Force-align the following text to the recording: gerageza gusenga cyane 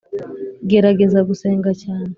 gerageza 0.69 1.19
gusenga 1.29 1.71
cyane 1.81 2.09